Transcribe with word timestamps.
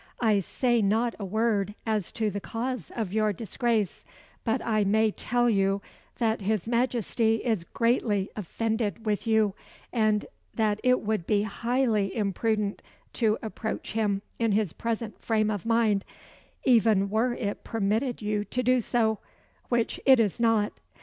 "I 0.19 0.39
say 0.39 0.81
not 0.81 1.13
a 1.19 1.25
word 1.25 1.75
as 1.85 2.11
to 2.13 2.31
the 2.31 2.41
cause 2.41 2.91
of 2.95 3.13
your 3.13 3.31
disgrace; 3.31 4.03
but 4.43 4.59
I 4.65 4.83
may 4.83 5.11
tell 5.11 5.47
you, 5.47 5.79
that 6.17 6.41
his 6.41 6.65
Majesty 6.67 7.35
is 7.45 7.65
greatly 7.65 8.31
offended 8.35 9.05
with 9.05 9.27
you, 9.27 9.53
and 9.93 10.25
that 10.55 10.79
it 10.83 11.01
would 11.01 11.27
be 11.27 11.43
highly 11.43 12.15
imprudent 12.15 12.81
to 13.13 13.37
approach 13.43 13.91
him 13.91 14.23
in 14.39 14.53
his 14.53 14.73
present 14.73 15.21
frame 15.21 15.51
of 15.51 15.67
mind, 15.67 16.03
even 16.65 17.07
were 17.07 17.33
it 17.35 17.63
permitted 17.63 18.23
you 18.23 18.43
to 18.45 18.63
do 18.63 18.81
so 18.81 19.19
which 19.69 19.99
it 20.03 20.19
is 20.19 20.39
not. 20.39 20.73